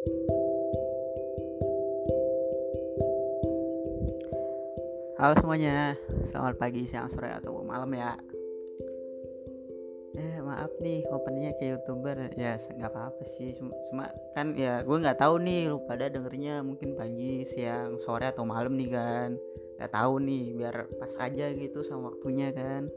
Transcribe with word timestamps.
Halo 0.00 0.16
semuanya, 5.36 5.92
selamat 6.24 6.56
pagi, 6.56 6.88
siang, 6.88 7.12
sore, 7.12 7.28
atau 7.28 7.60
malam 7.60 7.92
ya. 7.92 8.16
Eh 10.16 10.40
maaf 10.40 10.72
nih, 10.80 11.04
openingnya 11.12 11.52
kayak 11.60 11.84
youtuber. 11.84 12.16
Ya 12.32 12.56
nggak 12.56 12.88
apa-apa 12.88 13.28
sih, 13.28 13.52
cuma, 13.60 14.08
kan 14.32 14.56
ya 14.56 14.80
gue 14.80 14.96
nggak 14.96 15.20
tahu 15.20 15.36
nih 15.36 15.68
Lu 15.68 15.84
pada 15.84 16.08
dengernya 16.08 16.64
mungkin 16.64 16.96
pagi, 16.96 17.44
siang, 17.44 18.00
sore, 18.00 18.32
atau 18.32 18.48
malam 18.48 18.80
nih 18.80 18.88
kan. 18.88 19.36
Gak 19.76 19.92
tahu 19.92 20.16
nih, 20.24 20.56
biar 20.56 20.88
pas 20.96 21.12
aja 21.20 21.52
gitu 21.52 21.84
sama 21.84 22.08
waktunya 22.08 22.56
kan. 22.56 22.88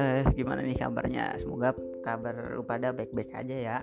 Eh 0.00 0.24
gimana 0.32 0.64
nih 0.64 0.80
kabarnya, 0.80 1.36
semoga 1.36 1.76
kabar 2.00 2.56
lu 2.56 2.64
pada 2.64 2.96
baik-baik 2.96 3.36
aja 3.36 3.52
ya 3.60 3.78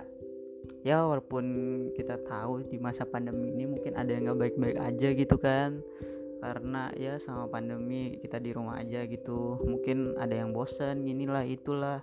ya 0.81 1.03
walaupun 1.03 1.45
kita 1.93 2.19
tahu 2.23 2.65
di 2.67 2.77
masa 2.79 3.03
pandemi 3.03 3.51
ini 3.51 3.67
mungkin 3.67 3.93
ada 3.99 4.09
yang 4.09 4.31
nggak 4.31 4.39
baik-baik 4.39 4.77
aja 4.79 5.07
gitu 5.13 5.35
kan. 5.37 5.83
Karena 6.39 6.87
ya 6.95 7.19
sama 7.19 7.51
pandemi 7.51 8.15
kita 8.23 8.39
di 8.39 8.55
rumah 8.55 8.79
aja 8.79 9.03
gitu. 9.03 9.59
Mungkin 9.59 10.15
ada 10.15 10.31
yang 10.31 10.55
bosen 10.55 11.03
inilah 11.03 11.43
itulah. 11.43 11.99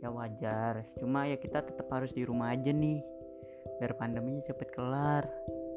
Ya 0.00 0.08
wajar. 0.08 0.84
Cuma 0.96 1.28
ya 1.28 1.36
kita 1.36 1.60
tetap 1.64 1.88
harus 1.92 2.12
di 2.16 2.24
rumah 2.24 2.56
aja 2.56 2.72
nih. 2.72 3.04
Biar 3.76 3.92
pandeminya 4.00 4.40
cepet 4.48 4.72
kelar. 4.72 5.28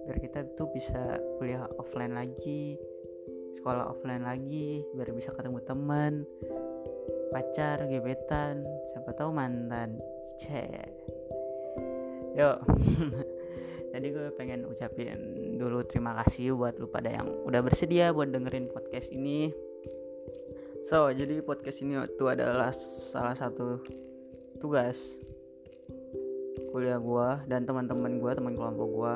Biar 0.07 0.17
kita 0.23 0.47
tuh 0.55 0.71
bisa 0.71 1.19
kuliah 1.37 1.67
offline 1.75 2.15
lagi 2.15 2.79
sekolah 3.59 3.91
offline 3.91 4.23
lagi 4.23 4.87
biar 4.95 5.11
bisa 5.11 5.35
ketemu 5.35 5.59
teman 5.67 6.23
pacar 7.29 7.83
gebetan. 7.91 8.63
Siapa 8.95 9.11
tahu 9.13 9.35
mantan. 9.35 9.99
Cek 10.39 11.18
yuk. 12.37 12.57
Jadi 13.93 14.07
gue 14.13 14.27
pengen 14.37 14.69
ucapin 14.69 15.17
dulu 15.57 15.81
terima 15.81 16.13
kasih 16.21 16.53
buat 16.53 16.77
lu 16.77 16.85
pada 16.85 17.09
yang 17.09 17.25
udah 17.49 17.61
bersedia 17.65 18.13
buat 18.13 18.29
dengerin 18.29 18.69
podcast 18.69 19.09
ini. 19.09 19.49
So 20.85 21.11
jadi 21.11 21.43
podcast 21.43 21.83
ini 21.83 21.99
itu 21.99 22.25
adalah 22.29 22.71
salah 23.11 23.35
satu 23.35 23.83
tugas 24.61 25.19
kuliah 26.69 27.01
gue 27.01 27.29
dan 27.49 27.65
teman-teman 27.65 28.21
gue 28.21 28.31
teman 28.31 28.53
kelompok 28.55 28.87
gue 28.87 29.13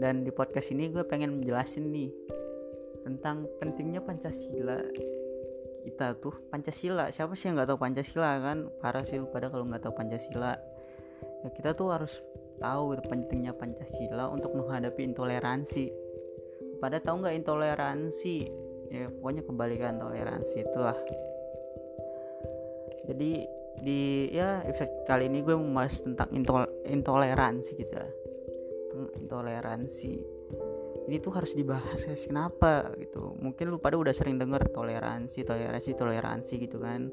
dan 0.00 0.26
di 0.26 0.32
podcast 0.34 0.74
ini 0.74 0.90
gue 0.90 1.04
pengen 1.06 1.38
menjelasin 1.38 1.92
nih 1.92 2.10
tentang 3.04 3.46
pentingnya 3.60 4.00
pancasila. 4.00 4.80
Kita 5.84 6.16
tuh 6.16 6.32
pancasila. 6.48 7.12
Siapa 7.12 7.36
sih 7.36 7.52
yang 7.52 7.60
nggak 7.60 7.76
tahu 7.76 7.78
pancasila 7.78 8.40
kan? 8.40 8.72
Parah 8.80 9.04
sih 9.04 9.20
lu 9.20 9.28
pada 9.28 9.52
kalau 9.52 9.68
nggak 9.68 9.84
tahu 9.84 9.92
pancasila. 9.92 10.56
Ya 11.44 11.48
kita 11.52 11.76
tuh 11.76 11.92
harus 11.92 12.24
tahu 12.58 12.98
pentingnya 13.06 13.52
Pancasila 13.54 14.30
untuk 14.30 14.54
menghadapi 14.54 15.06
intoleransi. 15.10 15.86
Pada 16.78 17.00
tahu 17.00 17.24
nggak 17.24 17.36
intoleransi? 17.44 18.36
Ya 18.92 19.10
pokoknya 19.10 19.42
kebalikan 19.42 19.98
toleransi 19.98 20.56
itulah. 20.62 20.98
Jadi 23.04 23.32
di 23.84 24.30
ya 24.30 24.62
episode 24.62 25.02
kali 25.04 25.26
ini 25.26 25.42
gue 25.42 25.56
membahas 25.58 25.98
tentang 26.00 26.30
intol 26.30 26.62
intoleransi 26.86 27.70
gitu 27.74 27.94
tentang 27.98 29.10
intoleransi. 29.18 30.14
Ini 31.04 31.20
tuh 31.20 31.32
harus 31.36 31.52
dibahas 31.52 32.00
guys. 32.00 32.24
Kenapa 32.24 32.94
gitu? 32.96 33.34
Mungkin 33.36 33.68
lu 33.68 33.76
pada 33.76 34.00
udah 34.00 34.14
sering 34.14 34.40
denger 34.40 34.72
toleransi 34.72 35.44
toleransi 35.44 35.90
toleransi 35.92 36.52
gitu 36.56 36.80
kan? 36.80 37.10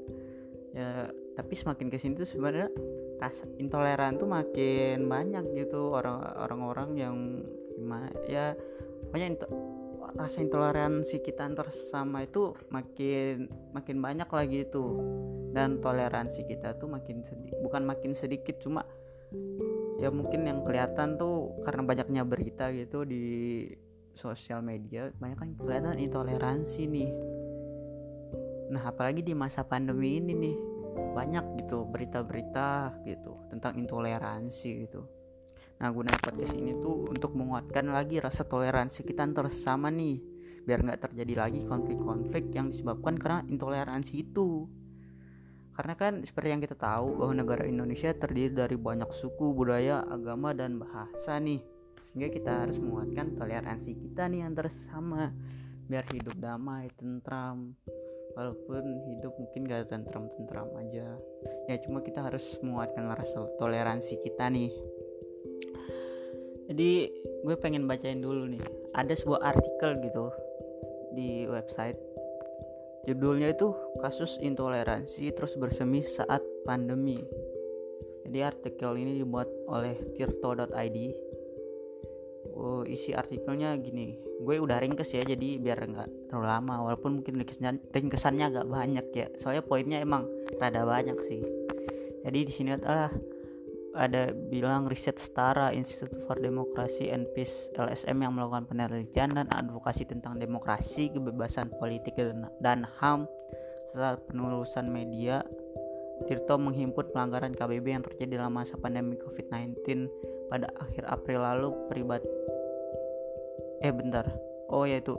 Ya 0.71 1.11
tapi 1.41 1.57
semakin 1.57 1.89
ke 1.89 1.97
sini 1.97 2.13
tuh 2.21 2.29
sebenarnya 2.29 2.69
rasa 3.17 3.49
intoleran 3.57 4.21
tuh 4.21 4.29
makin 4.29 5.09
banyak 5.09 5.57
gitu. 5.57 5.89
Orang 5.89 6.21
orang-orang 6.37 6.89
yang 6.93 7.15
gimana 7.73 8.13
ya 8.29 8.53
banyak 9.09 9.33
into, 9.33 9.49
rasa 10.13 10.45
intoleransi 10.45 11.25
kita 11.25 11.49
antar 11.49 11.73
sama 11.73 12.29
itu 12.29 12.53
makin 12.69 13.49
makin 13.73 13.97
banyak 13.97 14.29
lagi 14.29 14.69
itu 14.69 14.85
dan 15.49 15.81
toleransi 15.81 16.45
kita 16.45 16.77
tuh 16.77 16.93
makin 16.93 17.25
sedikit 17.25 17.57
bukan 17.65 17.89
makin 17.89 18.13
sedikit 18.13 18.61
cuma 18.61 18.85
ya 19.97 20.13
mungkin 20.13 20.45
yang 20.45 20.61
kelihatan 20.61 21.17
tuh 21.17 21.57
karena 21.65 21.81
banyaknya 21.81 22.21
berita 22.21 22.69
gitu 22.69 23.01
di 23.01 23.65
sosial 24.13 24.61
media 24.61 25.09
banyak 25.17 25.37
kan 25.41 25.49
kelihatan 25.57 25.97
intoleransi 25.97 26.85
nih. 26.85 27.11
Nah 28.71 28.83
apalagi 28.87 29.25
di 29.25 29.33
masa 29.33 29.65
pandemi 29.65 30.21
ini 30.21 30.31
nih 30.37 30.70
banyak 30.95 31.63
gitu 31.63 31.87
berita-berita 31.87 33.01
gitu 33.07 33.47
tentang 33.51 33.77
intoleransi 33.79 34.69
gitu. 34.87 35.07
Nah 35.81 35.89
gunanya 35.89 36.21
podcast 36.21 36.53
ini 36.53 36.77
tuh 36.77 37.09
untuk 37.09 37.33
menguatkan 37.33 37.89
lagi 37.89 38.21
rasa 38.21 38.45
toleransi 38.45 39.01
kita 39.01 39.25
antar 39.25 39.49
sesama 39.49 39.89
nih 39.89 40.21
biar 40.61 40.85
nggak 40.85 41.09
terjadi 41.09 41.33
lagi 41.47 41.59
konflik-konflik 41.65 42.53
yang 42.53 42.69
disebabkan 42.69 43.17
karena 43.17 43.41
intoleransi 43.49 44.13
itu. 44.21 44.69
Karena 45.71 45.97
kan 45.97 46.21
seperti 46.21 46.53
yang 46.53 46.61
kita 46.61 46.77
tahu 46.77 47.17
bahwa 47.17 47.33
negara 47.33 47.63
Indonesia 47.65 48.13
terdiri 48.13 48.53
dari 48.53 48.77
banyak 48.77 49.09
suku, 49.09 49.55
budaya, 49.55 50.05
agama, 50.05 50.53
dan 50.53 50.77
bahasa 50.77 51.39
nih. 51.41 51.63
Sehingga 52.05 52.29
kita 52.29 52.67
harus 52.67 52.77
menguatkan 52.77 53.39
toleransi 53.39 53.97
kita 53.97 54.29
nih 54.29 54.45
antar 54.45 54.67
sesama 54.69 55.31
biar 55.89 56.05
hidup 56.13 56.37
damai, 56.37 56.91
tentram, 56.93 57.73
walaupun 58.35 59.03
hidup 59.07 59.33
mungkin 59.37 59.67
gak 59.67 59.91
tentram-tentram 59.91 60.69
aja. 60.79 61.17
Ya 61.67 61.75
cuma 61.81 62.03
kita 62.03 62.23
harus 62.23 62.59
menguatkan 62.63 63.07
rasa 63.11 63.47
toleransi 63.57 64.19
kita 64.23 64.49
nih. 64.51 64.71
Jadi 66.71 66.91
gue 67.43 67.55
pengen 67.59 67.87
bacain 67.87 68.23
dulu 68.23 68.47
nih. 68.47 68.63
Ada 68.95 69.15
sebuah 69.19 69.41
artikel 69.43 69.99
gitu 70.03 70.31
di 71.15 71.47
website. 71.47 71.99
Judulnya 73.09 73.51
itu 73.51 73.73
kasus 73.99 74.37
intoleransi 74.39 75.33
terus 75.33 75.57
bersemi 75.57 76.05
saat 76.05 76.39
pandemi. 76.63 77.17
Jadi 78.23 78.39
artikel 78.45 78.93
ini 78.95 79.17
dibuat 79.19 79.49
oleh 79.67 79.97
tirto.id 80.15 80.97
oh, 82.61 82.83
isi 82.85 83.11
artikelnya 83.17 83.73
gini. 83.81 84.13
Gue 84.37 84.61
udah 84.61 84.77
ringkes 84.77 85.17
ya 85.17 85.25
jadi 85.25 85.57
biar 85.57 85.81
nggak 85.81 86.29
terlalu 86.29 86.47
lama. 86.47 86.75
Walaupun 86.85 87.21
mungkin 87.21 87.41
ringkesnya 87.41 87.73
ringkesannya 87.89 88.45
agak 88.53 88.67
banyak 88.69 89.05
ya. 89.17 89.27
Soalnya 89.41 89.65
poinnya 89.65 89.97
emang 89.97 90.29
rada 90.61 90.85
banyak 90.85 91.17
sih. 91.25 91.41
Jadi 92.21 92.39
di 92.45 92.53
sini 92.53 92.69
adalah 92.77 93.09
ada 93.91 94.31
bilang 94.31 94.87
riset 94.87 95.19
setara 95.19 95.75
Institute 95.75 96.23
for 96.23 96.39
Democracy 96.39 97.11
and 97.11 97.27
Peace 97.35 97.67
LSM 97.75 98.23
yang 98.23 98.37
melakukan 98.37 98.69
penelitian 98.69 99.35
dan 99.35 99.51
advokasi 99.51 100.07
tentang 100.07 100.39
demokrasi, 100.39 101.11
kebebasan 101.11 101.75
politik 101.75 102.15
dan, 102.15 102.47
dan 102.63 102.87
HAM 103.01 103.27
serta 103.91 104.23
penelusuran 104.23 104.87
media 104.87 105.43
Tirto 106.29 106.53
menghimpun 106.57 107.09
pelanggaran 107.09 107.53
KBB 107.53 107.85
yang 107.97 108.05
terjadi 108.05 108.41
dalam 108.41 108.53
masa 108.53 108.77
pandemi 108.77 109.17
COVID-19 109.17 110.05
pada 110.53 110.69
akhir 110.77 111.07
April 111.09 111.41
lalu 111.41 111.69
peribat 111.89 112.21
eh 113.81 113.93
bentar. 113.93 114.25
Oh 114.69 114.85
ya 114.85 115.01
itu. 115.01 115.17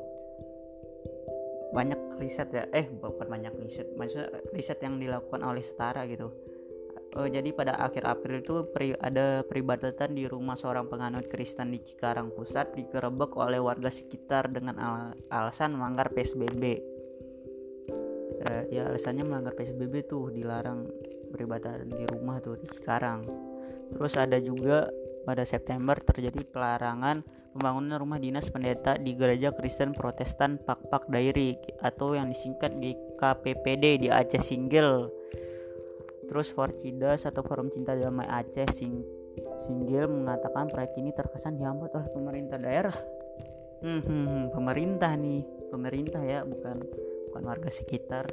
Banyak 1.74 2.22
riset 2.22 2.48
ya. 2.54 2.64
Eh 2.70 2.86
bukan 2.88 3.26
banyak 3.26 3.52
riset. 3.58 3.90
Maksudnya 3.98 4.30
riset 4.54 4.78
yang 4.80 5.02
dilakukan 5.02 5.42
oleh 5.42 5.60
setara 5.60 6.06
gitu. 6.06 6.30
Uh, 7.12 7.28
jadi 7.28 7.52
pada 7.52 7.76
akhir 7.76 8.08
April 8.08 8.40
itu 8.40 8.64
peri, 8.72 8.96
ada 8.96 9.44
peribadatan 9.44 10.16
di 10.16 10.24
rumah 10.24 10.56
seorang 10.56 10.88
penganut 10.88 11.28
Kristen 11.28 11.68
di 11.68 11.84
Cikarang 11.84 12.32
Pusat 12.32 12.72
digerebek 12.72 13.36
oleh 13.36 13.60
warga 13.60 13.92
sekitar 13.92 14.48
dengan 14.48 14.80
al 14.80 15.12
alasan 15.28 15.76
melanggar 15.76 16.08
PSBB. 16.08 16.80
Uh, 18.42 18.64
ya 18.72 18.88
alasannya 18.88 19.28
melanggar 19.28 19.52
PSBB 19.52 20.08
tuh 20.08 20.32
dilarang 20.32 20.88
peribadatan 21.28 21.92
di 21.92 22.04
rumah 22.08 22.40
tuh 22.40 22.56
di 22.56 22.64
Cikarang. 22.72 23.28
Terus 23.92 24.16
ada 24.16 24.40
juga 24.40 24.88
pada 25.22 25.46
September 25.46 25.94
terjadi 25.98 26.42
pelarangan 26.46 27.22
pembangunan 27.52 28.00
rumah 28.00 28.18
dinas 28.18 28.48
pendeta 28.48 28.96
di 28.96 29.12
Gereja 29.12 29.52
Kristen 29.52 29.92
Protestan 29.92 30.56
Pak-Pak 30.58 31.12
Dairi 31.12 31.54
atau 31.84 32.16
yang 32.16 32.32
disingkat 32.32 32.80
di 32.80 32.96
KPPD 33.20 34.02
di 34.02 34.08
Aceh 34.08 34.40
Singgil. 34.40 35.06
Terus 36.26 36.48
Forcidas 36.50 37.28
atau 37.28 37.44
Forum 37.44 37.68
Cinta 37.68 37.92
Damai 37.92 38.24
Aceh 38.24 38.72
Sing 38.72 39.04
Singgil 39.64 40.08
mengatakan 40.08 40.68
proyek 40.68 40.96
ini 40.96 41.12
terkesan 41.12 41.56
dihambat 41.56 41.92
oleh 41.92 42.08
pemerintah 42.12 42.58
daerah. 42.60 42.96
Hmm, 43.82 44.00
hmm, 44.00 44.24
hmm, 44.28 44.44
pemerintah 44.54 45.12
nih, 45.18 45.42
pemerintah 45.72 46.22
ya, 46.22 46.46
bukan 46.46 46.78
bukan 47.28 47.42
warga 47.42 47.70
sekitar. 47.72 48.28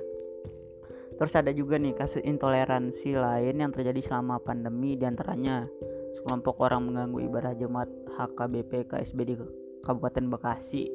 Terus 1.19 1.33
ada 1.35 1.51
juga 1.51 1.75
nih 1.75 1.95
kasus 1.99 2.23
intoleransi 2.23 3.11
lain 3.19 3.55
yang 3.59 3.71
terjadi 3.75 3.99
selama 3.99 4.39
pandemi 4.39 4.95
di 4.95 5.03
antaranya 5.03 5.67
sekelompok 6.19 6.59
orang 6.59 6.91
mengganggu 6.91 7.19
ibadah 7.31 7.53
jemaat 7.55 7.89
HKBP 8.19 8.91
KSB 8.91 9.19
di 9.23 9.35
Kabupaten 9.81 10.25
Bekasi 10.27 10.91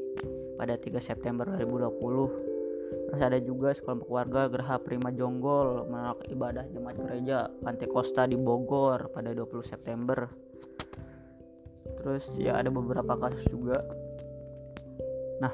pada 0.61 0.77
3 0.77 1.01
September 1.01 1.49
2020. 1.49 3.09
Terus 3.11 3.21
ada 3.25 3.39
juga 3.41 3.73
sekelompok 3.73 4.09
warga 4.13 4.47
Geraha 4.53 4.77
Prima 4.79 5.11
Jonggol 5.11 5.89
menolak 5.89 6.29
ibadah 6.29 6.69
jemaat 6.71 7.01
gereja 7.01 7.49
Pantai 7.65 7.89
Costa 7.89 8.29
di 8.29 8.37
Bogor 8.37 9.09
pada 9.11 9.33
20 9.33 9.65
September. 9.65 10.29
terus 12.05 12.29
ya 12.37 12.61
ada 12.61 12.69
beberapa 12.69 13.17
kasus 13.17 13.49
juga 13.49 13.81
nah 15.41 15.53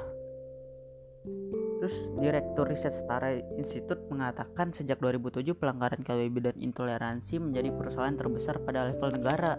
terus 1.90 2.20
direktur 2.20 2.66
riset 2.68 2.94
setara 2.94 3.38
institut 3.56 3.98
mengatakan 4.12 4.70
sejak 4.70 5.00
2007 5.00 5.56
pelanggaran 5.56 6.00
KBB 6.04 6.52
dan 6.52 6.56
intoleransi 6.60 7.40
menjadi 7.40 7.72
persoalan 7.74 8.16
terbesar 8.18 8.60
pada 8.62 8.92
level 8.92 9.10
negara 9.16 9.56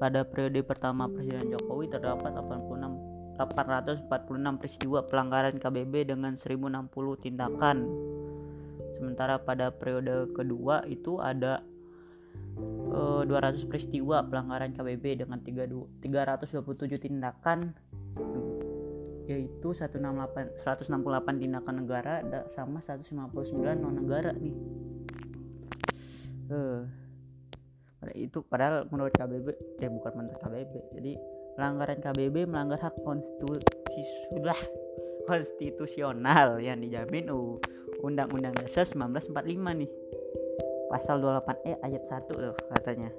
pada 0.00 0.24
periode 0.24 0.64
pertama 0.64 1.06
Presiden 1.12 1.52
Jokowi 1.52 1.92
terdapat 1.92 2.32
86 2.32 3.16
846 3.36 4.08
peristiwa 4.56 5.04
pelanggaran 5.04 5.60
KBB 5.60 6.08
dengan 6.08 6.32
1060 6.40 6.88
tindakan. 7.20 7.84
Sementara 8.96 9.36
pada 9.36 9.68
periode 9.68 10.32
kedua 10.32 10.88
itu 10.88 11.20
ada 11.20 11.60
uh, 12.96 13.20
eh, 13.20 13.28
200 13.28 13.68
peristiwa 13.68 14.24
pelanggaran 14.24 14.72
KBB 14.72 15.20
dengan 15.20 15.44
3, 15.44 15.68
327 16.00 16.96
tindakan 16.96 17.76
yaitu 19.26 19.74
168 19.74 20.62
168 20.62 21.42
tindakan 21.42 21.74
negara 21.82 22.22
sama 22.54 22.78
159 22.78 23.12
non 23.78 23.94
negara 23.94 24.30
nih. 24.32 24.56
Uh, 26.46 26.86
itu 28.14 28.38
padahal 28.46 28.86
menurut 28.86 29.10
KBB 29.10 29.46
ya 29.82 29.90
bukan 29.90 30.12
menurut 30.14 30.38
KBB 30.38 30.74
jadi 30.94 31.12
pelanggaran 31.58 31.98
KBB 31.98 32.46
melanggar 32.46 32.78
hak 32.78 32.94
konstitusi 33.02 34.02
sudah 34.30 34.58
konstitusional 35.26 36.62
yang 36.62 36.78
dijamin 36.78 37.26
Undang-Undang 38.04 38.54
Dasar 38.62 38.86
1945 38.86 39.82
nih 39.82 39.90
pasal 40.86 41.18
28E 41.18 41.82
ayat 41.82 42.02
1 42.06 42.30
tuh 42.30 42.54
katanya 42.70 43.10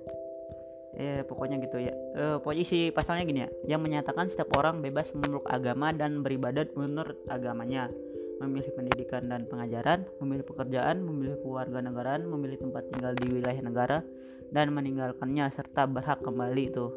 ya 0.98 1.22
pokoknya 1.22 1.62
gitu 1.62 1.78
ya 1.78 1.94
e, 1.94 2.24
pokoknya 2.42 2.62
isi 2.66 2.80
pasalnya 2.90 3.24
gini 3.30 3.40
ya 3.46 3.50
yang 3.78 3.86
menyatakan 3.86 4.26
setiap 4.28 4.50
orang 4.58 4.82
bebas 4.82 5.14
memeluk 5.14 5.46
agama 5.46 5.94
dan 5.94 6.26
beribadat 6.26 6.74
menurut 6.74 7.22
agamanya 7.30 7.94
memilih 8.38 8.70
pendidikan 8.78 9.26
dan 9.26 9.50
pengajaran, 9.50 10.06
memilih 10.22 10.46
pekerjaan, 10.46 11.02
memilih 11.02 11.42
keluarga 11.42 11.82
negaraan, 11.82 12.30
memilih 12.30 12.62
tempat 12.62 12.86
tinggal 12.94 13.18
di 13.18 13.26
wilayah 13.34 13.62
negara, 13.66 14.00
dan 14.54 14.72
meninggalkannya 14.72 15.50
serta 15.52 15.90
berhak 15.90 16.22
kembali 16.22 16.64
itu. 16.70 16.88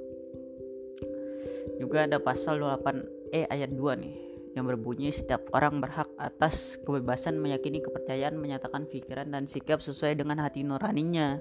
Juga 1.81 2.05
ada 2.05 2.21
pasal 2.21 2.61
28E 2.61 3.49
ayat 3.49 3.73
2 3.73 4.03
nih 4.05 4.15
yang 4.59 4.67
berbunyi 4.67 5.15
setiap 5.15 5.47
orang 5.55 5.79
berhak 5.79 6.11
atas 6.19 6.77
kebebasan 6.83 7.39
meyakini 7.39 7.79
kepercayaan, 7.81 8.37
menyatakan 8.37 8.85
pikiran 8.85 9.31
dan 9.31 9.47
sikap 9.47 9.79
sesuai 9.81 10.19
dengan 10.19 10.43
hati 10.43 10.67
nuraninya. 10.67 11.39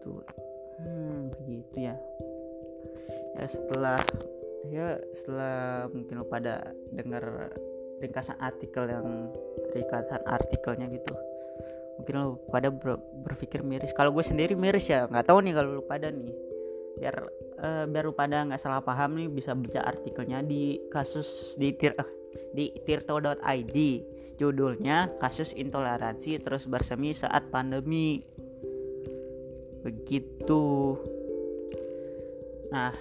Gitu. 0.00 0.16
Hmm, 0.80 1.28
begitu 1.44 1.76
ya. 1.92 1.96
Ya 3.36 3.44
setelah 3.44 4.00
ya 4.72 4.96
setelah 5.12 5.88
mungkin 5.92 6.20
lo 6.20 6.24
pada 6.24 6.72
dengar 6.92 7.52
ringkasan 8.00 8.40
artikel 8.40 8.88
yang 8.88 9.28
ringkasan 9.76 10.24
artikelnya 10.24 10.88
gitu 10.88 11.12
mungkin 12.00 12.14
lo 12.16 12.28
pada 12.48 12.72
ber, 12.72 12.96
berpikir 13.24 13.60
miris 13.60 13.92
kalau 13.92 14.12
gue 14.12 14.24
sendiri 14.24 14.56
miris 14.56 14.88
ya 14.88 15.04
nggak 15.04 15.28
tahu 15.28 15.44
nih 15.44 15.52
kalau 15.52 15.80
lo 15.80 15.84
pada 15.84 16.08
nih 16.08 16.32
biar 16.96 17.16
uh, 17.60 17.84
biar 17.88 18.04
lo 18.08 18.16
pada 18.16 18.44
nggak 18.48 18.60
salah 18.60 18.80
paham 18.80 19.20
nih 19.20 19.28
bisa 19.28 19.52
baca 19.52 19.84
artikelnya 19.84 20.40
di 20.44 20.80
kasus 20.88 21.56
di 21.60 21.76
tir 21.76 21.92
uh, 21.96 22.08
di 22.56 22.72
tirto.id 22.84 23.76
judulnya 24.40 25.20
kasus 25.20 25.52
intoleransi 25.52 26.40
terus 26.40 26.64
bersemi 26.64 27.12
saat 27.12 27.52
pandemi 27.52 28.24
begitu. 29.80 30.96
Nah 32.70 32.94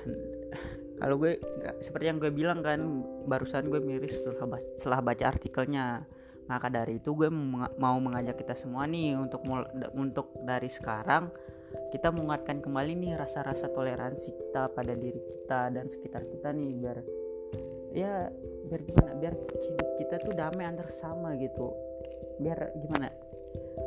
kalau 1.00 1.16
gue 1.16 1.40
seperti 1.80 2.12
yang 2.12 2.20
gue 2.20 2.31
bilang 2.31 2.60
kan 2.60 2.80
barusan 3.24 3.72
gue 3.72 3.80
miris 3.80 4.20
setelah 4.20 4.60
setelah 4.76 5.00
baca 5.00 5.26
artikelnya. 5.31 6.04
Maka 6.50 6.66
dari 6.66 6.98
itu 6.98 7.14
gue 7.14 7.30
mau 7.78 7.96
mengajak 8.02 8.42
kita 8.42 8.58
semua 8.58 8.90
nih 8.90 9.14
untuk 9.14 9.46
untuk 9.94 10.34
dari 10.42 10.66
sekarang 10.66 11.30
kita 11.94 12.10
menguatkan 12.10 12.66
kembali 12.66 12.98
nih 12.98 13.14
rasa-rasa 13.22 13.70
toleransi 13.70 14.34
kita 14.34 14.74
pada 14.74 14.98
diri 14.98 15.22
kita 15.22 15.70
dan 15.70 15.86
sekitar 15.86 16.26
kita 16.26 16.50
nih 16.50 16.74
biar 16.74 16.98
ya 17.94 18.34
biar 18.66 18.81
gimana 18.81 19.14
biar 19.18 19.34
hidup 19.38 19.90
kita 20.02 20.16
tuh 20.26 20.34
damai 20.34 20.66
antar 20.66 20.90
sama 20.90 21.38
gitu. 21.38 21.70
Biar 22.42 22.74
gimana? 22.81 23.14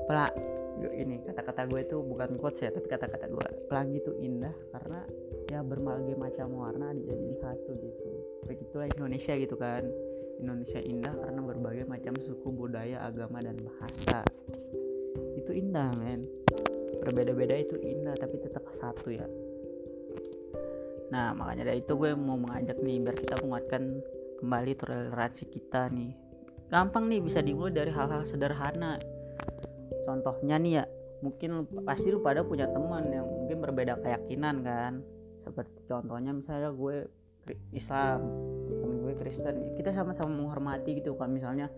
Pelak 0.07 0.62
ini 0.93 1.21
kata-kata 1.25 1.69
gue 1.69 1.83
tuh 1.89 2.01
bukan 2.05 2.37
quotes 2.41 2.65
ya 2.65 2.71
tapi 2.73 2.89
kata-kata 2.89 3.27
gue. 3.29 3.47
Pelangi 3.69 3.97
itu 4.01 4.13
indah 4.21 4.55
karena 4.73 5.01
ya 5.51 5.61
berbagai 5.61 6.17
macam 6.17 6.49
warna 6.57 6.97
dijadiin 6.97 7.37
satu 7.41 7.71
gitu. 7.81 8.11
Begitulah 8.49 8.89
Indonesia 8.97 9.33
gitu 9.37 9.57
kan. 9.57 9.85
Indonesia 10.43 10.81
indah 10.83 11.15
karena 11.15 11.41
berbagai 11.45 11.85
macam 11.87 12.15
suku 12.19 12.49
budaya 12.51 13.05
agama 13.05 13.39
dan 13.45 13.57
bahasa. 13.63 14.27
Itu 15.39 15.55
indah 15.55 15.93
men. 15.95 16.27
Berbeda-beda 17.03 17.55
itu 17.59 17.79
indah 17.79 18.15
tapi 18.19 18.39
tetap 18.43 18.67
satu 18.75 19.11
ya. 19.11 19.27
Nah 21.13 21.37
makanya 21.37 21.69
dari 21.69 21.85
itu 21.85 21.93
gue 21.95 22.17
mau 22.17 22.41
mengajak 22.41 22.81
nih 22.81 22.97
biar 23.05 23.17
kita 23.21 23.37
menguatkan 23.45 24.01
kembali 24.41 24.73
toleransi 24.75 25.45
kita 25.53 25.93
nih. 25.93 26.17
Gampang 26.73 27.05
nih 27.07 27.21
bisa 27.21 27.45
dimulai 27.45 27.77
dari 27.77 27.93
hal-hal 27.93 28.25
sederhana 28.25 28.97
contohnya 30.05 30.57
nih 30.59 30.73
ya 30.83 30.85
mungkin 31.23 31.71
pasti 31.87 32.11
lu 32.11 32.19
pada 32.21 32.43
punya 32.43 32.67
teman 32.69 33.07
yang 33.09 33.25
mungkin 33.25 33.63
berbeda 33.63 34.03
keyakinan 34.03 34.67
kan. 34.67 34.93
Seperti 35.43 35.87
contohnya 35.87 36.35
misalnya 36.35 36.71
gue 36.75 37.07
Islam 37.75 38.19
temen 38.83 38.97
gue 39.03 39.15
Kristen. 39.19 39.79
Kita 39.79 39.95
sama-sama 39.95 40.31
menghormati 40.31 40.99
gitu 40.99 41.15
kan 41.15 41.31
misalnya. 41.31 41.71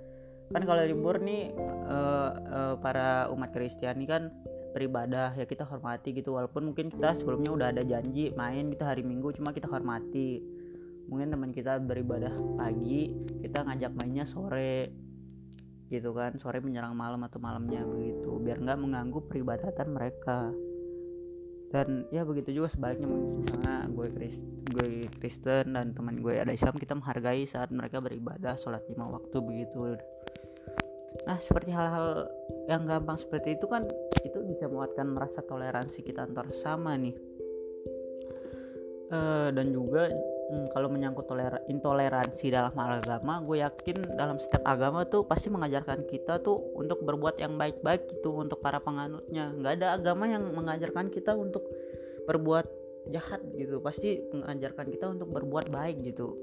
Kan 0.53 0.65
kalau 0.69 0.85
libur 0.85 1.21
nih 1.21 1.53
uh, 1.89 2.31
uh, 2.37 2.75
para 2.81 3.33
umat 3.33 3.49
Kristiani 3.53 4.05
kan 4.05 4.29
beribadah 4.77 5.33
ya 5.37 5.45
kita 5.49 5.65
hormati 5.65 6.13
gitu. 6.17 6.37
Walaupun 6.37 6.73
mungkin 6.73 6.93
kita 6.93 7.17
sebelumnya 7.17 7.53
udah 7.53 7.67
ada 7.73 7.85
janji 7.85 8.33
main 8.37 8.69
kita 8.73 8.85
hari 8.93 9.05
Minggu 9.05 9.33
cuma 9.37 9.53
kita 9.53 9.69
hormati. 9.69 10.41
Mungkin 11.05 11.37
teman 11.37 11.53
kita 11.53 11.81
beribadah 11.85 12.33
pagi 12.57 13.13
kita 13.45 13.61
ngajak 13.65 13.93
mainnya 13.93 14.25
sore 14.25 15.04
gitu 15.95 16.11
kan 16.11 16.35
sore 16.43 16.59
menjelang 16.59 16.99
malam 16.99 17.23
atau 17.23 17.39
malamnya 17.39 17.87
begitu 17.87 18.43
biar 18.43 18.59
nggak 18.59 18.79
mengganggu 18.81 19.19
peribadatan 19.31 19.89
mereka. 19.95 20.51
Dan 21.75 22.07
ya 22.15 22.23
begitu 22.23 22.55
juga 22.55 22.71
sebaliknya 22.71 23.11
misalnya 23.11 23.91
gue 23.91 24.07
Krist 24.15 24.47
gue 24.71 25.11
Kristen 25.19 25.75
dan 25.75 25.91
teman 25.91 26.23
gue 26.23 26.39
ada 26.39 26.55
Islam 26.55 26.79
kita 26.79 26.95
menghargai 26.95 27.43
saat 27.51 27.75
mereka 27.75 27.99
beribadah 27.99 28.55
sholat 28.55 28.87
lima 28.87 29.11
waktu 29.11 29.37
begitu. 29.43 29.99
Nah 31.27 31.39
seperti 31.43 31.75
hal-hal 31.75 32.31
yang 32.71 32.87
gampang 32.87 33.19
seperti 33.19 33.59
itu 33.59 33.67
kan 33.67 33.91
itu 34.23 34.39
bisa 34.47 34.71
menguatkan 34.71 35.19
rasa 35.19 35.43
toleransi 35.43 36.03
kita 36.07 36.27
antar 36.27 36.47
sama 36.55 36.95
nih. 36.95 37.15
Uh, 39.15 39.51
dan 39.55 39.71
juga 39.71 40.11
hmm, 40.51 40.67
kalau 40.73 40.89
menyangkut 40.93 41.25
toler 41.25 41.63
intoleransi 41.71 42.53
dalam 42.53 42.75
hal 42.77 43.01
agama 43.01 43.41
gue 43.45 43.65
yakin 43.65 44.17
dalam 44.17 44.37
setiap 44.37 44.65
agama 44.67 45.05
tuh 45.09 45.25
pasti 45.25 45.49
mengajarkan 45.49 46.05
kita 46.05 46.41
tuh 46.45 46.61
untuk 46.77 47.01
berbuat 47.05 47.41
yang 47.41 47.57
baik-baik 47.57 48.11
gitu 48.11 48.37
untuk 48.37 48.61
para 48.61 48.81
penganutnya. 48.81 49.53
Nggak 49.55 49.73
ada 49.81 49.89
agama 49.97 50.29
yang 50.29 50.45
mengajarkan 50.53 51.09
kita 51.09 51.37
untuk 51.37 51.65
berbuat 52.29 52.67
jahat 53.13 53.41
gitu. 53.57 53.81
Pasti 53.81 54.21
mengajarkan 54.33 54.87
kita 54.89 55.07
untuk 55.13 55.29
berbuat 55.33 55.69
baik 55.73 56.05
gitu. 56.05 56.41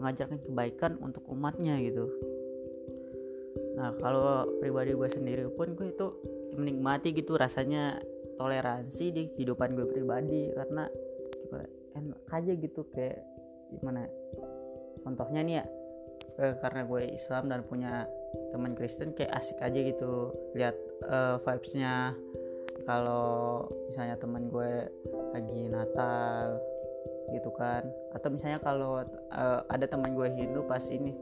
Mengajarkan 0.00 0.38
kebaikan 0.40 0.92
untuk 1.02 1.22
umatnya 1.28 1.76
gitu. 1.82 2.08
Nah 3.76 3.94
kalau 3.98 4.48
pribadi 4.58 4.92
gue 4.96 5.08
sendiri 5.10 5.44
pun 5.52 5.74
gue 5.74 5.92
itu 5.92 6.06
menikmati 6.56 7.14
gitu 7.14 7.38
rasanya 7.38 8.00
toleransi 8.40 9.04
di 9.12 9.22
kehidupan 9.36 9.76
gue 9.76 9.86
pribadi 9.88 10.48
karena 10.56 10.88
enak 12.00 12.20
aja 12.32 12.52
gitu 12.56 12.80
kayak 12.90 13.20
gimana? 13.76 14.08
Contohnya 15.04 15.40
nih 15.44 15.54
ya. 15.60 15.64
Eh, 16.40 16.54
karena 16.56 16.88
gue 16.88 17.02
Islam 17.12 17.52
dan 17.52 17.60
punya 17.68 18.08
teman 18.54 18.72
Kristen 18.72 19.12
kayak 19.12 19.36
asik 19.36 19.60
aja 19.60 19.76
gitu 19.76 20.32
lihat 20.56 20.76
uh, 21.04 21.36
vibesnya. 21.44 22.16
Kalau 22.88 23.68
misalnya 23.92 24.16
teman 24.16 24.48
gue 24.48 24.88
lagi 25.36 25.68
Natal 25.68 26.58
gitu 27.30 27.50
kan 27.54 27.86
atau 28.10 28.28
misalnya 28.32 28.58
kalau 28.58 29.06
uh, 29.30 29.60
ada 29.70 29.86
teman 29.86 30.18
gue 30.18 30.28
Hindu 30.34 30.66
pas 30.66 30.82
ini 30.90 31.14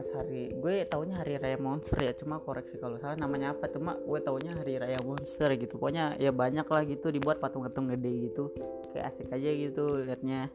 pas 0.00 0.16
hari 0.16 0.48
gue 0.56 0.88
taunya 0.88 1.12
hari 1.20 1.36
raya 1.36 1.60
monster 1.60 2.00
ya 2.00 2.16
cuma 2.16 2.40
koreksi 2.40 2.80
kalau 2.80 2.96
salah 2.96 3.20
namanya 3.20 3.52
apa 3.52 3.68
cuma 3.68 4.00
gue 4.00 4.16
taunya 4.24 4.56
hari 4.56 4.80
raya 4.80 4.96
monster 5.04 5.52
gitu. 5.60 5.76
Pokoknya 5.76 6.16
ya 6.16 6.32
banyak 6.32 6.64
lah 6.64 6.88
gitu 6.88 7.12
dibuat 7.12 7.36
patung-patung 7.36 7.84
gede 7.84 8.32
gitu. 8.32 8.48
Kayak 8.96 9.12
asik 9.12 9.28
aja 9.28 9.50
gitu 9.52 9.84
liatnya. 10.00 10.48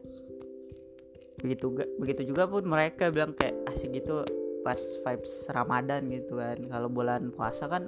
Begitu 1.38 1.66
begitu 1.94 2.22
juga 2.26 2.50
pun 2.50 2.66
mereka 2.66 3.14
bilang 3.14 3.38
kayak 3.38 3.70
asik 3.70 3.94
gitu 3.94 4.26
pas 4.66 4.82
vibes 5.06 5.46
Ramadan 5.54 6.02
gitu 6.10 6.42
kan. 6.42 6.58
Kalau 6.66 6.90
bulan 6.90 7.30
puasa 7.30 7.70
kan 7.70 7.86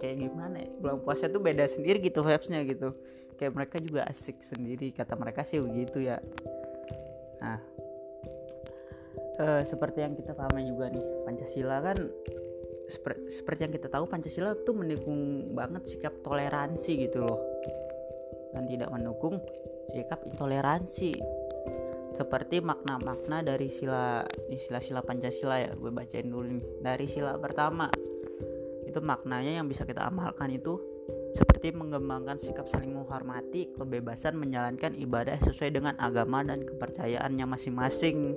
kayak 0.00 0.24
gimana 0.24 0.56
ya 0.56 0.72
bulan 0.72 1.04
puasa 1.04 1.28
tuh 1.28 1.44
beda 1.44 1.68
sendiri 1.68 2.00
gitu 2.00 2.24
vibesnya 2.24 2.64
gitu. 2.64 2.96
Kayak 3.36 3.52
mereka 3.60 3.76
juga 3.76 4.08
asik 4.08 4.40
sendiri 4.40 4.88
kata 4.96 5.20
mereka 5.20 5.44
sih 5.44 5.60
begitu 5.60 6.00
ya. 6.00 6.16
Nah 7.44 7.60
uh, 9.38 9.62
seperti 9.62 10.04
yang 10.04 10.14
kita 10.18 10.34
pahami 10.34 10.68
juga 10.68 10.90
nih 10.92 11.04
Pancasila 11.24 11.78
kan 11.80 11.98
seperti, 12.88 13.28
seperti 13.28 13.60
yang 13.68 13.74
kita 13.76 13.88
tahu 13.92 14.08
Pancasila 14.08 14.56
itu 14.56 14.72
mendukung 14.72 15.52
banget 15.52 15.84
sikap 15.84 16.24
toleransi 16.24 16.92
gitu 17.04 17.20
loh. 17.20 17.38
Dan 18.56 18.64
tidak 18.64 18.88
mendukung 18.88 19.44
sikap 19.92 20.24
intoleransi. 20.24 21.12
Seperti 22.16 22.64
makna-makna 22.64 23.44
dari 23.44 23.68
sila 23.70 24.24
sila-sila 24.50 25.04
Pancasila 25.04 25.60
ya 25.60 25.70
gue 25.76 25.92
bacain 25.92 26.26
dulu 26.26 26.48
nih. 26.48 26.64
Dari 26.80 27.06
sila 27.06 27.36
pertama 27.36 27.92
itu 28.88 28.98
maknanya 29.04 29.60
yang 29.60 29.68
bisa 29.68 29.84
kita 29.84 30.08
amalkan 30.08 30.48
itu 30.48 30.80
seperti 31.36 31.76
mengembangkan 31.76 32.40
sikap 32.40 32.66
saling 32.72 32.96
menghormati 32.96 33.76
kebebasan 33.76 34.40
menjalankan 34.40 34.96
ibadah 34.96 35.36
sesuai 35.44 35.76
dengan 35.76 35.94
agama 36.00 36.40
dan 36.40 36.64
kepercayaannya 36.64 37.44
masing-masing 37.44 38.32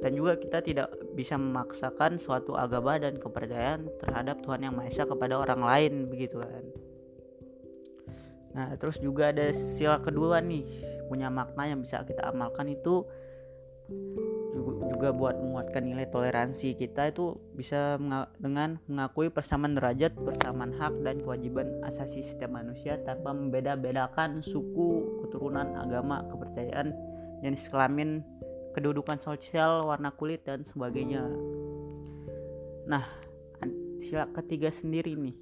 dan 0.00 0.12
juga 0.12 0.36
kita 0.36 0.60
tidak 0.60 0.88
bisa 1.16 1.40
memaksakan 1.40 2.20
suatu 2.20 2.52
agama 2.52 3.00
dan 3.00 3.16
kepercayaan 3.16 3.88
terhadap 4.00 4.44
Tuhan 4.44 4.60
yang 4.68 4.74
Maha 4.76 4.88
Esa 4.92 5.08
kepada 5.08 5.40
orang 5.40 5.64
lain 5.64 5.92
begitu 6.12 6.40
kan. 6.40 6.64
Nah, 8.56 8.68
terus 8.80 8.96
juga 9.00 9.32
ada 9.32 9.52
sila 9.52 10.00
kedua 10.00 10.40
nih 10.40 10.64
punya 11.06 11.28
makna 11.28 11.68
yang 11.68 11.80
bisa 11.84 12.00
kita 12.04 12.32
amalkan 12.32 12.72
itu 12.72 13.04
juga 14.96 15.12
buat 15.12 15.36
menguatkan 15.36 15.84
nilai 15.84 16.08
toleransi 16.08 16.72
kita 16.72 17.12
itu 17.12 17.36
bisa 17.52 18.00
dengan 18.40 18.80
mengakui 18.88 19.28
persamaan 19.28 19.76
derajat, 19.76 20.16
persamaan 20.16 20.72
hak 20.72 21.04
dan 21.04 21.20
kewajiban 21.20 21.84
asasi 21.84 22.24
setiap 22.24 22.48
manusia 22.48 22.96
tanpa 23.04 23.36
membeda-bedakan 23.36 24.40
suku, 24.40 25.20
keturunan, 25.20 25.76
agama, 25.76 26.24
kepercayaan, 26.32 26.96
jenis 27.44 27.68
kelamin, 27.68 28.24
kedudukan 28.76 29.16
sosial, 29.24 29.88
warna 29.88 30.12
kulit 30.12 30.44
dan 30.44 30.60
sebagainya. 30.60 31.24
Nah, 32.84 33.08
sila 33.96 34.28
ketiga 34.36 34.68
sendiri 34.68 35.16
nih 35.16 35.36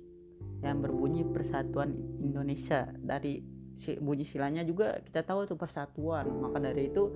yang 0.63 0.79
berbunyi 0.79 1.27
persatuan 1.27 1.99
Indonesia. 2.23 2.87
Dari 2.95 3.43
bunyi 3.99 4.23
silanya 4.23 4.63
juga 4.63 5.03
kita 5.03 5.27
tahu 5.27 5.51
itu 5.51 5.59
persatuan. 5.59 6.31
Maka 6.31 6.63
dari 6.63 6.95
itu 6.95 7.11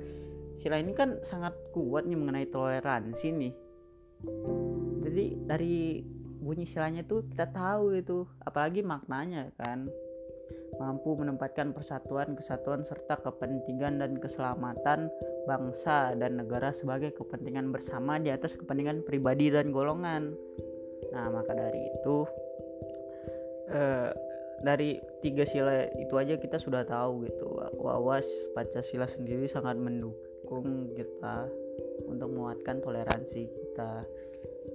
sila 0.58 0.82
ini 0.82 0.90
kan 0.90 1.22
sangat 1.22 1.54
kuat 1.70 2.02
mengenai 2.02 2.50
toleransi 2.50 3.28
nih. 3.30 3.54
Jadi 5.06 5.24
dari 5.46 6.02
bunyi 6.42 6.66
silanya 6.66 7.06
tuh 7.06 7.30
kita 7.30 7.46
tahu 7.54 7.94
itu 7.94 8.26
apalagi 8.42 8.82
maknanya 8.82 9.54
kan 9.54 9.86
mampu 10.78 11.18
menempatkan 11.18 11.74
persatuan, 11.74 12.38
kesatuan 12.38 12.86
serta 12.86 13.18
kepentingan 13.20 13.98
dan 13.98 14.16
keselamatan 14.16 15.10
bangsa 15.44 16.14
dan 16.14 16.38
negara 16.38 16.70
sebagai 16.70 17.12
kepentingan 17.18 17.74
bersama 17.74 18.16
di 18.22 18.30
atas 18.30 18.54
kepentingan 18.54 19.02
pribadi 19.02 19.50
dan 19.50 19.74
golongan. 19.74 20.32
Nah, 21.10 21.26
maka 21.34 21.52
dari 21.52 21.82
itu 21.98 22.16
eh, 23.74 24.10
dari 24.62 24.98
tiga 25.22 25.46
sila 25.46 25.86
itu 25.98 26.14
aja 26.18 26.34
kita 26.38 26.58
sudah 26.58 26.82
tahu 26.82 27.26
gitu 27.26 27.58
bahwa 27.78 28.18
Pancasila 28.54 29.06
sendiri 29.06 29.46
sangat 29.46 29.78
mendukung 29.78 30.94
kita 30.98 31.46
untuk 32.06 32.34
menguatkan 32.34 32.82
toleransi 32.82 33.46
kita 33.46 34.02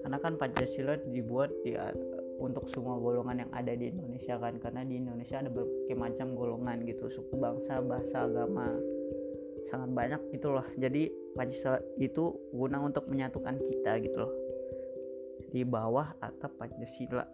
karena 0.04 0.18
kan 0.20 0.36
Pancasila 0.40 1.00
dibuat 1.12 1.52
di 1.64 1.76
untuk 2.40 2.70
semua 2.70 2.98
golongan 2.98 3.46
yang 3.46 3.52
ada 3.54 3.74
di 3.74 3.92
Indonesia 3.92 4.38
kan. 4.38 4.58
Karena 4.58 4.82
di 4.86 4.98
Indonesia 5.02 5.42
ada 5.42 5.50
berbagai 5.50 5.96
macam 5.98 6.28
golongan 6.34 6.86
gitu. 6.88 7.10
Suku 7.10 7.36
bangsa 7.38 7.82
bahasa 7.84 8.26
agama. 8.26 8.74
Sangat 9.70 9.90
banyak 9.96 10.22
gitulah 10.36 10.68
jadi 10.76 11.08
Pancasila 11.34 11.80
itu 11.98 12.36
guna 12.52 12.84
untuk 12.84 13.08
menyatukan 13.08 13.58
kita 13.58 13.92
gitu 14.04 14.18
loh. 14.28 14.34
Di 15.50 15.64
bawah 15.64 16.14
atap 16.20 16.54
Pancasila. 16.60 17.26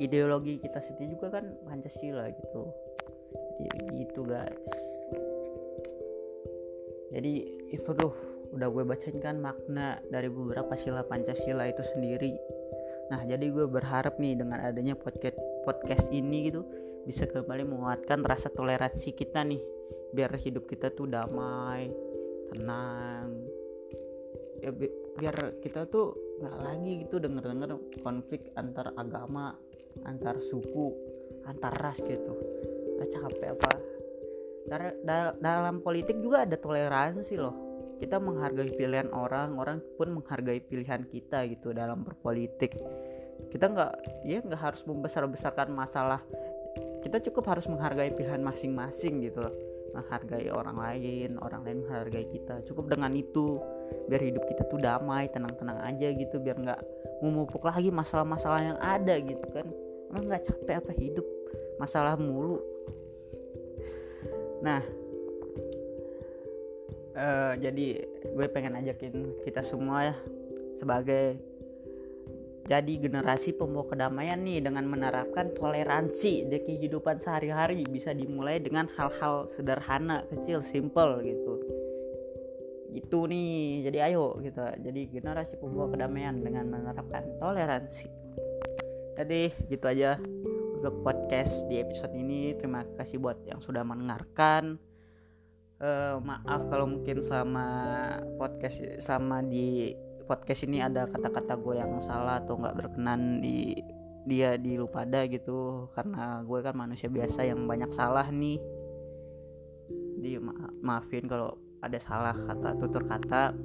Ideologi 0.00 0.58
kita 0.58 0.80
sendiri 0.80 1.16
juga 1.16 1.40
kan 1.40 1.54
Pancasila 1.68 2.28
gitu. 2.34 2.62
Jadi 3.60 3.78
gitu 4.04 4.20
guys. 4.26 4.74
Jadi 7.10 7.32
itu 7.74 7.90
tuh 7.94 8.12
udah 8.50 8.66
gue 8.66 8.82
bacain 8.82 9.18
kan 9.22 9.38
makna 9.38 10.02
dari 10.10 10.26
beberapa 10.26 10.74
sila 10.74 11.06
Pancasila 11.06 11.70
itu 11.70 11.82
sendiri 11.94 12.34
Nah, 13.10 13.26
jadi 13.26 13.42
gue 13.50 13.66
berharap 13.66 14.22
nih 14.22 14.38
dengan 14.38 14.62
adanya 14.62 14.94
podcast 14.94 15.36
podcast 15.66 16.08
ini 16.14 16.46
gitu 16.46 16.62
bisa 17.02 17.26
kembali 17.26 17.66
menguatkan 17.66 18.22
rasa 18.22 18.52
toleransi 18.54 19.12
kita 19.18 19.42
nih 19.42 19.58
biar 20.14 20.30
hidup 20.38 20.70
kita 20.70 20.94
tuh 20.94 21.10
damai, 21.10 21.90
tenang. 22.54 23.34
Ya 24.62 24.70
bi 24.70 24.86
biar 25.18 25.58
kita 25.58 25.90
tuh 25.90 26.14
nggak 26.40 26.56
lagi 26.62 26.92
gitu 27.04 27.18
denger-denger 27.18 27.70
konflik 28.00 28.54
antar 28.54 28.94
agama, 28.94 29.58
antar 30.06 30.38
suku, 30.38 30.94
antar 31.50 31.74
ras 31.74 31.98
gitu. 31.98 32.34
Nah, 32.96 33.06
capek 33.10 33.48
apa? 33.58 33.72
Dar 34.70 34.82
dalam 35.40 35.82
politik 35.82 36.20
juga 36.22 36.46
ada 36.46 36.54
toleransi 36.54 37.34
loh 37.34 37.69
kita 38.00 38.16
menghargai 38.16 38.72
pilihan 38.72 39.12
orang 39.12 39.60
orang 39.60 39.78
pun 40.00 40.08
menghargai 40.16 40.64
pilihan 40.64 41.04
kita 41.04 41.44
gitu 41.52 41.76
dalam 41.76 42.00
berpolitik. 42.00 42.80
Kita 43.52 43.68
nggak 43.68 43.92
ya 44.24 44.40
nggak 44.40 44.60
harus 44.60 44.82
membesar 44.88 45.28
besarkan 45.28 45.76
masalah. 45.76 46.24
Kita 47.04 47.20
cukup 47.28 47.52
harus 47.52 47.68
menghargai 47.68 48.16
pilihan 48.16 48.40
masing-masing 48.40 49.20
gitu. 49.28 49.44
Loh 49.44 49.52
menghargai 49.90 50.46
orang 50.54 50.78
lain 50.78 51.36
orang 51.42 51.60
lain 51.66 51.84
menghargai 51.84 52.26
kita. 52.30 52.62
Cukup 52.64 52.88
dengan 52.88 53.12
itu 53.12 53.58
biar 54.06 54.22
hidup 54.22 54.46
kita 54.46 54.62
tuh 54.70 54.80
damai 54.80 55.28
tenang-tenang 55.28 55.82
aja 55.82 56.08
gitu. 56.14 56.40
Biar 56.40 56.56
nggak 56.56 56.80
memupuk 57.20 57.62
lagi 57.66 57.92
masalah-masalah 57.92 58.60
yang 58.64 58.78
ada 58.80 59.14
gitu 59.20 59.46
kan. 59.52 59.66
Emang 60.08 60.24
nggak 60.30 60.46
capek 60.46 60.80
apa 60.80 60.92
hidup? 60.96 61.26
Masalah 61.76 62.14
mulu. 62.16 62.62
Nah 64.64 64.99
uh, 67.16 67.54
jadi 67.58 67.86
gue 68.06 68.46
pengen 68.50 68.78
ajakin 68.78 69.42
kita 69.42 69.62
semua 69.64 70.12
ya 70.12 70.16
sebagai 70.78 71.50
jadi 72.70 73.02
generasi 73.02 73.58
pembawa 73.58 73.82
kedamaian 73.90 74.38
nih 74.46 74.62
dengan 74.62 74.86
menerapkan 74.86 75.50
toleransi 75.58 76.46
di 76.46 76.58
kehidupan 76.62 77.18
sehari-hari 77.18 77.82
bisa 77.82 78.14
dimulai 78.14 78.62
dengan 78.62 78.86
hal-hal 78.94 79.50
sederhana 79.50 80.22
kecil 80.30 80.62
simple 80.62 81.18
gitu. 81.26 81.54
Gitu 82.94 83.18
nih 83.26 83.90
jadi 83.90 84.14
ayo 84.14 84.38
gitu. 84.38 84.62
jadi 84.86 85.00
generasi 85.10 85.58
pembawa 85.58 85.90
kedamaian 85.90 86.38
dengan 86.38 86.70
menerapkan 86.70 87.26
toleransi. 87.42 88.06
Jadi 89.18 89.50
gitu 89.66 89.84
aja 89.90 90.22
untuk 90.78 90.94
podcast 91.02 91.66
di 91.66 91.82
episode 91.82 92.14
ini. 92.14 92.54
Terima 92.54 92.86
kasih 92.94 93.18
buat 93.18 93.42
yang 93.50 93.58
sudah 93.58 93.82
mendengarkan 93.82 94.78
uh, 95.80 96.16
maaf 96.20 96.60
kalau 96.68 96.86
mungkin 96.86 97.24
selama 97.24 97.66
podcast 98.36 99.00
selama 99.00 99.42
di 99.42 99.96
podcast 100.28 100.62
ini 100.68 100.78
ada 100.78 101.10
kata-kata 101.10 101.58
gue 101.58 101.74
yang 101.74 101.98
salah 101.98 102.38
atau 102.38 102.54
nggak 102.54 102.76
berkenan 102.78 103.42
di 103.42 103.74
dia 104.28 104.54
di 104.60 104.76
lupada 104.76 105.26
gitu. 105.26 105.90
Karena 105.96 106.44
gue 106.44 106.58
kan 106.60 106.76
manusia 106.76 107.08
biasa 107.10 107.48
yang 107.48 107.64
banyak 107.66 107.90
salah 107.90 108.28
nih. 108.30 108.60
Di 110.20 110.36
ma 110.38 110.52
maafin 110.84 111.24
kalau 111.26 111.56
ada 111.80 111.98
salah 111.98 112.36
kata 112.36 112.76
tutur 112.78 113.08
kata. 113.08 113.56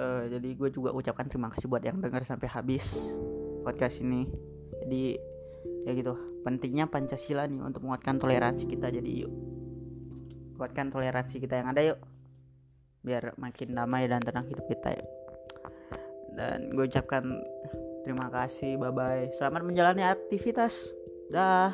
Uh, 0.00 0.24
jadi 0.32 0.56
gue 0.56 0.68
juga 0.72 0.96
ucapkan 0.96 1.28
terima 1.28 1.52
kasih 1.52 1.68
buat 1.68 1.84
yang 1.84 2.00
dengar 2.00 2.24
sampai 2.24 2.48
habis 2.48 2.96
podcast 3.62 4.00
ini. 4.00 4.26
Jadi 4.82 5.20
ya 5.84 5.92
gitu. 5.92 6.16
Pentingnya 6.40 6.88
pancasila 6.88 7.44
nih 7.44 7.60
untuk 7.60 7.84
menguatkan 7.84 8.16
toleransi 8.16 8.64
kita. 8.64 8.88
Jadi 8.88 9.28
yuk 9.28 9.49
kuatkan 10.60 10.92
toleransi 10.92 11.40
kita 11.40 11.64
yang 11.64 11.72
ada 11.72 11.80
yuk. 11.80 11.98
Biar 13.00 13.32
makin 13.40 13.72
damai 13.72 14.04
dan 14.04 14.20
tenang 14.20 14.44
hidup 14.44 14.68
kita 14.68 14.92
yuk. 14.92 15.08
Dan 16.36 16.76
gue 16.76 16.84
ucapkan 16.84 17.24
terima 18.04 18.28
kasih 18.28 18.76
bye 18.76 18.92
bye 18.92 19.32
selamat 19.32 19.64
menjalani 19.64 20.04
aktivitas. 20.04 20.92
Dah 21.32 21.72